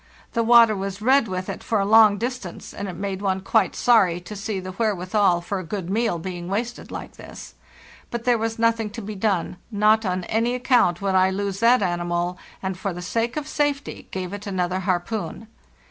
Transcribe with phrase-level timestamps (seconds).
[0.33, 3.75] The water was red with it for a long distance, and it made one quite
[3.75, 7.53] sorry to see the wherewithal for a good meal being wasted hike this.
[8.09, 11.83] But there was nothing to be done; not on any account would I lose that
[11.83, 15.45] animal, and for the sake of safety gave it another harpoon.